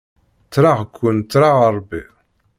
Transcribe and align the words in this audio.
Ttreɣ-ken 0.45 1.17
ttreɣ 1.23 1.57
Ṛebbi. 1.77 2.01